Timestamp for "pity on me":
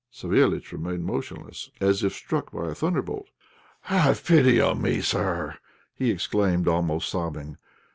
4.25-4.99